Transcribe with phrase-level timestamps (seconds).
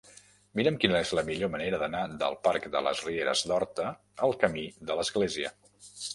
[0.59, 3.87] Mira'm quina és la millor manera d'anar del parc de les Rieres d'Horta
[4.29, 5.55] al camí de l'Església.